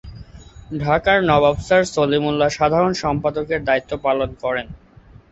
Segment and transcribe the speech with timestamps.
[0.77, 4.67] ঢাকার নবাব স্যার সলিমুল্লাহ সাধারণ সম্পাদকের দায়িত্ব পালন করেন।